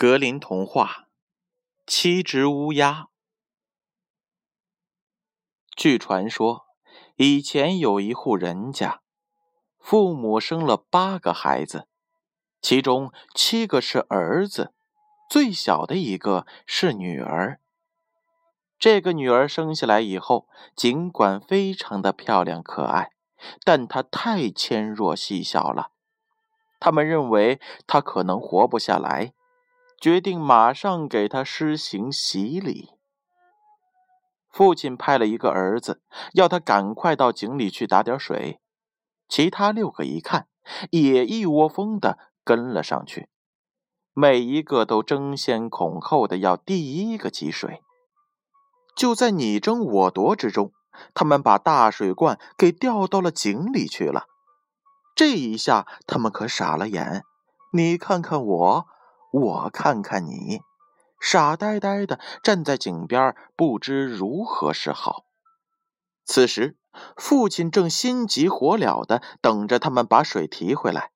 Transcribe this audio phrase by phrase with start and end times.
[0.00, 0.86] 格林童话
[1.86, 3.02] 《七只乌鸦》。
[5.76, 6.64] 据传说，
[7.16, 9.02] 以前有一户人家，
[9.78, 11.86] 父母生了八个孩子，
[12.62, 14.72] 其中七个是儿子，
[15.28, 17.60] 最小的一个是女儿。
[18.78, 23.10] 这个女儿生下来以后，尽管非常的漂亮可爱，
[23.62, 25.90] 但她太纤弱细小了，
[26.78, 29.34] 他们认为她可能活不下来。
[30.00, 32.94] 决定马上给他施行洗礼。
[34.50, 36.00] 父亲派了一个儿子，
[36.32, 38.60] 要他赶快到井里去打点水。
[39.28, 40.48] 其他六个一看，
[40.90, 43.28] 也一窝蜂的跟了上去，
[44.14, 47.82] 每一个都争先恐后的要第一个汲水。
[48.96, 50.72] 就在你争我夺之中，
[51.14, 54.24] 他们把大水罐给掉到了井里去了。
[55.14, 57.22] 这一下，他们可傻了眼。
[57.72, 58.86] 你看看我。
[59.32, 60.60] 我看看你，
[61.20, 65.24] 傻呆呆的站在井边，不知如何是好。
[66.24, 66.76] 此时，
[67.16, 71.10] 父亲正心急火燎的等着他们把水提回来。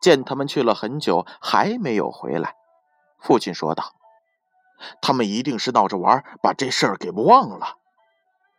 [0.00, 2.56] 见他们去了很久还没有回来，
[3.20, 3.92] 父亲说道
[5.00, 7.78] ：“他们一定是闹着玩，把这事儿给忘了。”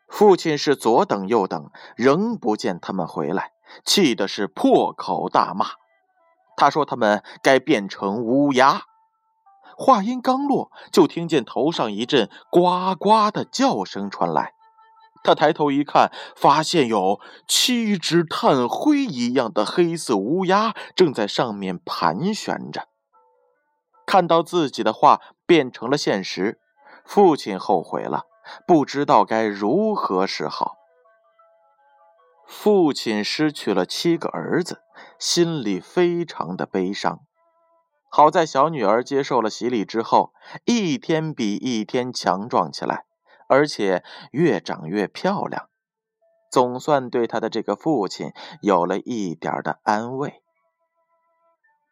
[0.07, 3.51] 父亲是左等右等，仍不见他们回来，
[3.83, 5.82] 气的是破口大骂。
[6.63, 8.83] 他说：“他们该变成乌鸦。”
[9.75, 14.53] 话音刚落，就听见头上一阵呱呱的叫声传来。
[15.25, 22.87] 他抬头一看，发现有七只炭灰一样的黑色乌鸦正在上面盘旋着。
[24.05, 26.61] 看到自己的话变成了现实，
[27.03, 28.23] 父亲后悔了，
[28.65, 30.75] 不知道该如何是好。
[32.45, 34.82] 父亲失去了七个儿子。
[35.19, 37.19] 心里非常的悲伤。
[38.09, 40.33] 好在小女儿接受了洗礼之后，
[40.65, 43.05] 一天比一天强壮起来，
[43.47, 45.67] 而且越长越漂亮，
[46.51, 48.31] 总算对她的这个父亲
[48.61, 50.43] 有了一点的安慰。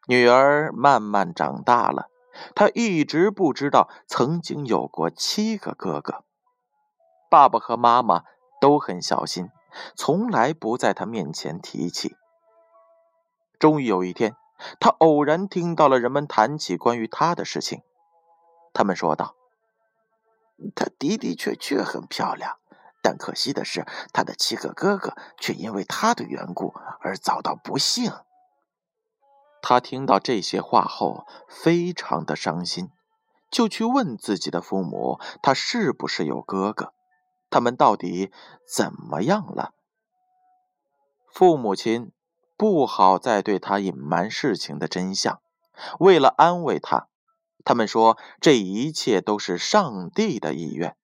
[0.08, 2.10] 女儿慢慢长大了，
[2.54, 6.24] 她一直不知道曾经有过七个哥哥。
[7.32, 8.24] 爸爸和妈妈
[8.60, 9.50] 都很小心，
[9.96, 12.16] 从来不在她面前提起。
[13.62, 14.36] 终于有一天，
[14.80, 17.84] 他偶然听到了人们谈起关于他的事情。
[18.74, 19.36] 他们说道
[20.74, 22.58] ：“她的的确确很漂亮，
[23.04, 28.12] 但可惜的是，她的七个哥哥却因为她的缘故而遭到不幸。”
[29.62, 32.90] 他听到这些话后，非常的伤心，
[33.52, 36.96] 就去问自己的父母：“他是不是有哥哥？
[37.52, 38.32] 他们到底
[38.76, 39.76] 怎么样了？”
[41.32, 42.12] 父母亲。
[42.62, 45.42] 不好再对他隐瞒事情的真相。
[46.00, 47.08] 为了安慰他，
[47.66, 50.96] 他们说这一切都是上帝的意愿，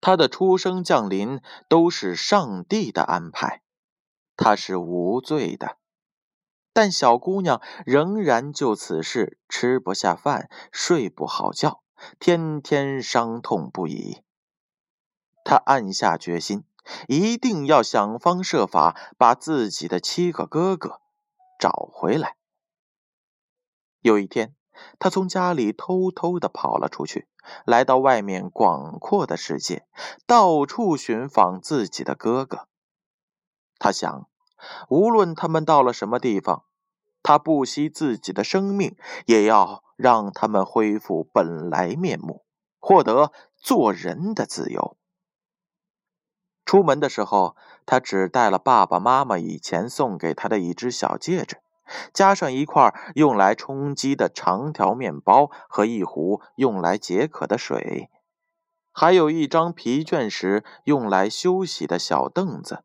[0.00, 3.60] 他的出生降临都是上帝的安排，
[4.34, 5.76] 他是无罪的。
[6.72, 11.82] 但小姑娘仍然就此事吃不下饭，睡不好觉，
[12.18, 14.22] 天天伤痛不已。
[15.44, 16.64] 她暗下决心。
[17.08, 21.00] 一定要想方设法把自己的七个哥哥
[21.58, 22.36] 找回来。
[24.00, 24.54] 有一天，
[24.98, 27.28] 他从家里偷偷的跑了出去，
[27.64, 29.86] 来到外面广阔的世界，
[30.26, 32.66] 到处寻访自己的哥哥。
[33.78, 34.28] 他想，
[34.88, 36.64] 无论他们到了什么地方，
[37.22, 42.44] 他不惜自己的生命，也要让他们恢复本来面目，
[42.80, 44.96] 获得做人的自由。
[46.64, 51.58] 出门的时候，他只带了爸爸妈妈以前送给他的一只小戒指，
[52.12, 58.08] 加上一块用来充饥的长条面包和一壶用来解渴的水，
[58.92, 62.84] 还有一张疲倦时用来休息的小凳子。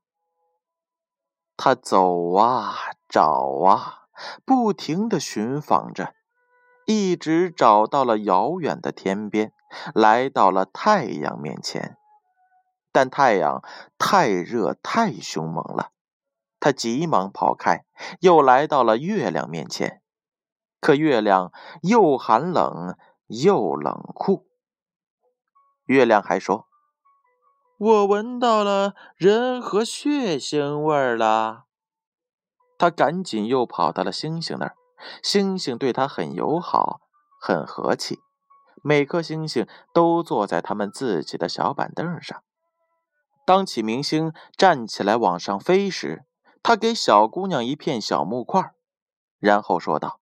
[1.55, 2.75] 他走啊，
[3.09, 4.07] 找啊，
[4.45, 6.13] 不停地寻访着，
[6.85, 9.51] 一直找到了遥远的天边，
[9.93, 11.96] 来到了太阳面前。
[12.91, 13.63] 但太阳
[13.97, 15.91] 太热太凶猛了，
[16.59, 17.85] 他急忙跑开，
[18.21, 20.01] 又来到了月亮面前。
[20.79, 21.51] 可月亮
[21.81, 22.95] 又寒冷
[23.27, 24.47] 又冷酷。
[25.85, 26.67] 月亮还说
[27.77, 31.65] ：“我闻到了人和血腥味儿了。”
[32.77, 34.75] 他赶紧又跑到了星星那儿，
[35.23, 37.01] 星星对他很友好，
[37.41, 38.19] 很和气。
[38.83, 42.43] 每颗星星都坐在他们自己的小板凳上。
[43.47, 46.25] 当启明星站起来往上飞时，
[46.61, 48.73] 他给小姑娘一片小木块，
[49.39, 50.19] 然后说道：“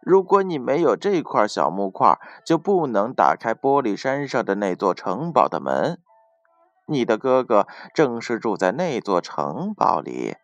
[0.00, 2.16] 如果你没有这块小木块，
[2.46, 6.00] 就不能打开玻璃山上的那座城堡的门。
[6.86, 10.36] 你的哥哥正是住在那座城堡里。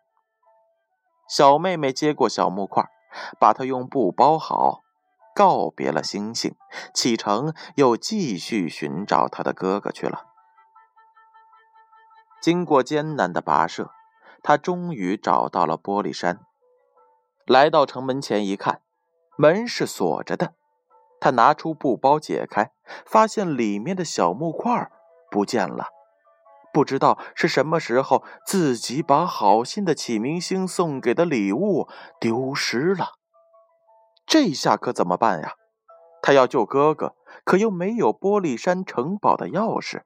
[1.29, 2.83] 小妹妹接过小木块，
[3.39, 4.81] 把它用布包好，
[5.33, 6.53] 告别了星星，
[6.93, 10.25] 启程又继续寻找她的哥哥去了。
[12.41, 13.91] 经过艰难的跋涉，
[14.41, 16.39] 他终于找到了玻璃山。
[17.45, 18.81] 来到城门前一看。
[19.39, 20.55] 门是锁着的，
[21.19, 22.71] 他拿出布包解开，
[23.05, 24.89] 发现里面的小木块
[25.29, 25.89] 不见了。
[26.73, 31.87] 不知道是什么时候，自己把好心的启明星送给的礼物
[32.19, 33.09] 丢失了。
[34.25, 35.53] 这下可怎么办呀？
[36.23, 40.01] 他要救哥哥，可又没有玻璃山城堡的钥匙。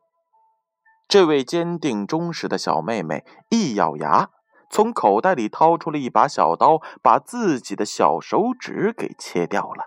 [1.11, 4.29] 这位坚定忠实的小妹妹一咬牙。
[4.69, 9.83] 从口袋里掏出了一把小刀，把自己的小手指给切掉了。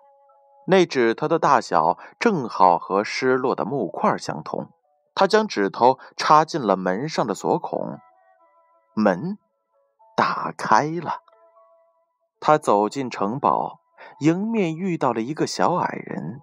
[0.66, 4.68] 那指头的大小正好和失落的木块相同。
[5.14, 7.98] 他将指头插进了门上的锁孔，
[8.92, 9.38] 门
[10.14, 11.22] 打开了。
[12.38, 13.80] 他走进城堡，
[14.20, 16.42] 迎面遇到了一个小矮人。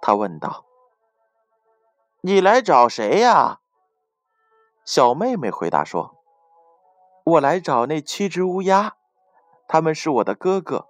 [0.00, 0.66] 他问道
[2.22, 3.58] ：“你来找谁呀？”
[4.84, 6.16] 小妹妹回答说。
[7.24, 8.96] 我来找那七只乌鸦，
[9.68, 10.86] 他们是我的哥哥。”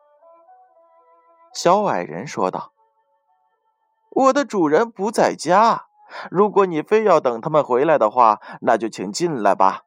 [1.53, 2.73] 小矮人说道。
[4.11, 5.89] “我的主人不在家，
[6.31, 9.83] 如果你非要等他们回来的话，那就请进来吧。”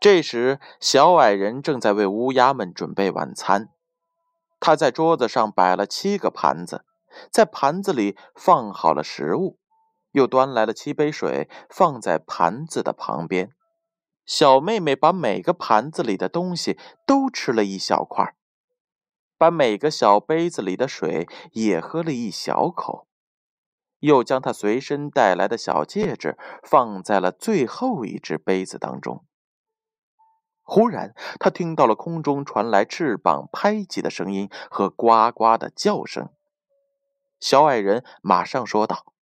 [0.00, 3.68] 这时，小矮人正在为乌鸦们准备晚餐。
[4.60, 6.86] 他在桌子上摆了七个盘子，
[7.30, 9.58] 在盘子里放好了食物，
[10.14, 13.52] 又端来了七杯水，放在盘子的旁边。
[14.24, 18.34] 小妹妹把每个盘子里的东西都吃了一小块，
[19.36, 23.06] 把每个小杯子里的水也喝了一小口，
[23.98, 29.24] 又将她随身带来的小戒指放在了最后一只杯子当中。
[30.62, 36.30] 忽然，她听到了空中传来翅膀拍击的声音和呱呱的叫声。
[37.38, 39.12] 小矮人马上说道：“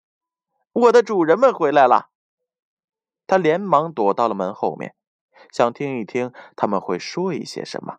[0.73, 2.09] 我的主人们回来了。”
[3.27, 4.95] 他连忙躲到了门后面，
[5.51, 7.97] 想听一听他们会说一些什么。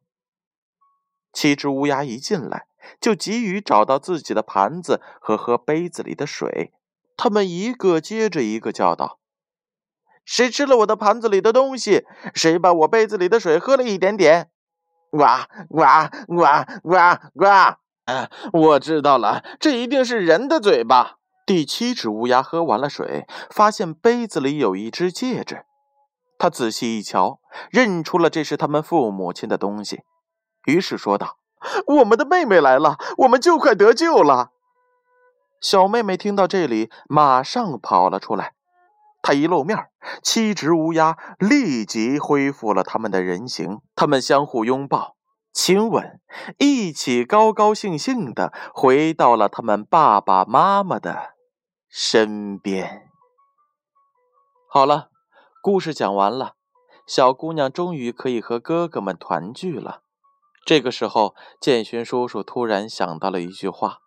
[1.31, 2.68] 七只乌鸦一进来，
[3.02, 6.74] 就急于找到自己的盘子和喝杯子里的水。
[7.18, 9.20] 他们一个接着一个叫道
[10.25, 12.06] ：“谁吃了我的盘子里的东西？
[12.36, 14.52] 谁把我杯子里的水喝了一点点？”
[15.10, 15.20] 呱
[15.70, 16.46] 呱呱
[16.84, 16.98] 呱
[17.34, 17.48] 呱！
[18.06, 21.20] 啊，我知道了，这一定是人的嘴巴。
[21.45, 25.66] 第七只乌鸦喝完了水，发现杯子里有一只戒指。
[26.38, 30.01] 他仔细一瞧，认出了这是他们父母亲的东西，
[30.66, 31.38] 于是说道
[32.00, 34.51] ：“我们的妹妹来了，我们就快得救了。”
[35.62, 38.54] 小妹妹听到这里，马上跑了出来。
[39.22, 39.77] 她一露面，
[40.22, 45.15] 七只乌鸦立即恢复了他们的人形，他们相互拥抱。
[45.53, 46.20] 亲吻，
[46.58, 51.33] 一起高高兴兴的回到了他们爸爸妈妈的
[51.95, 53.12] 身边。
[54.67, 55.12] 好了，
[55.62, 56.55] 故事讲完了，
[57.05, 60.01] 小姑娘终于可以和哥哥们团聚了。
[60.65, 64.00] 这个时候，建勋叔叔突然想到了一句话，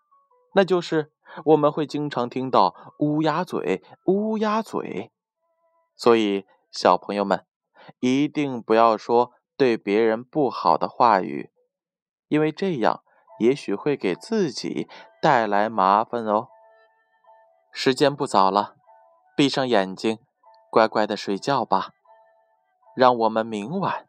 [0.56, 1.12] 那就是
[1.44, 5.12] 我们会经常听到“乌鸦嘴，乌鸦嘴”，
[5.94, 7.46] 所以小朋友们
[8.00, 9.34] 一定不要说。
[9.56, 11.50] 对别人不好的话语，
[12.28, 13.02] 因为这样
[13.38, 14.86] 也许会给自己
[15.22, 16.48] 带来麻烦哦。
[17.78, 18.74] 时间不早了，
[19.36, 20.18] 闭上眼睛，
[20.70, 21.90] 乖乖的睡觉吧。
[22.96, 24.08] 让我们明晚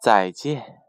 [0.00, 0.80] 再见。